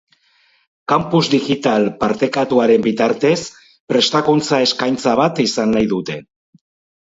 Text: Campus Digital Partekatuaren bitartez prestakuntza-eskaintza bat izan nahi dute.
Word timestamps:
Campus 0.91 1.27
Digital 1.33 1.85
Partekatuaren 2.03 2.85
bitartez 2.87 3.35
prestakuntza-eskaintza 3.93 5.15
bat 5.21 5.43
izan 5.45 5.77
nahi 5.77 5.93
dute. 5.95 6.19